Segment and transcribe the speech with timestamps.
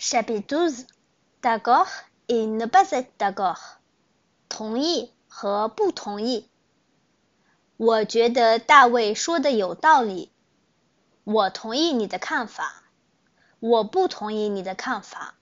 [0.00, 0.86] Chapitre douze.
[1.42, 1.88] D'accord
[2.28, 3.80] et ne pas être d'accord.
[4.48, 6.48] 同意和不同意。
[7.76, 10.30] 我觉得大卫说的有道理。
[11.24, 12.84] 我同意你的看法。
[13.58, 15.34] 我不同意你的看法。